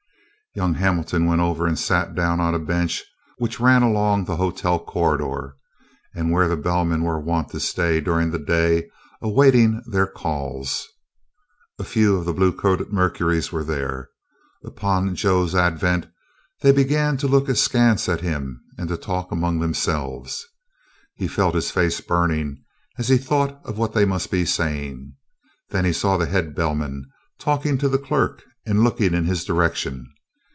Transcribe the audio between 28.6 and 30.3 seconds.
and looking in his direction.